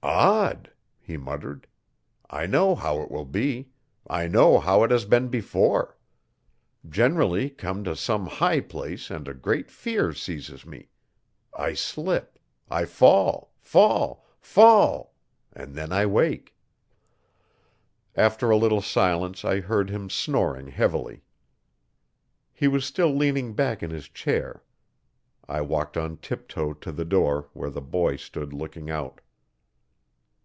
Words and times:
'Odd!' 0.00 0.70
he 1.00 1.16
muttered. 1.16 1.66
'I 2.30 2.46
know 2.46 2.74
how 2.74 3.02
it 3.02 3.10
will 3.10 3.24
be 3.24 3.70
I 4.06 4.26
know 4.28 4.58
how 4.60 4.82
it 4.84 4.90
has 4.90 5.04
been 5.04 5.28
before. 5.28 5.96
Generally 6.88 7.50
come 7.50 7.82
to 7.84 7.94
some 7.96 8.26
high 8.26 8.60
place 8.60 9.10
and 9.10 9.26
a 9.28 9.34
great 9.34 9.70
fear 9.70 10.12
seizes 10.12 10.64
me. 10.64 10.88
I 11.52 11.74
slip, 11.74 12.38
I 12.70 12.84
fall 12.84 13.52
fall 13.60 14.24
fall, 14.40 15.14
and 15.52 15.74
then 15.74 15.92
I 15.92 16.06
wake. 16.06 16.56
After 18.14 18.50
a 18.50 18.56
little 18.56 18.82
silence 18.82 19.44
I 19.44 19.60
heard 19.60 19.90
him 19.90 20.08
snoring 20.08 20.68
heavily. 20.68 21.22
He 22.52 22.66
was 22.68 22.84
still 22.86 23.14
leaning 23.14 23.52
back 23.54 23.82
in 23.82 23.90
his 23.90 24.08
chair. 24.08 24.62
I 25.48 25.60
walked 25.62 25.96
on 25.96 26.16
tiptoe 26.18 26.74
to 26.74 26.92
the 26.92 27.04
door 27.04 27.48
where 27.52 27.70
the 27.70 27.82
boy 27.82 28.16
stood 28.16 28.52
looking 28.52 28.88
out. 28.90 29.20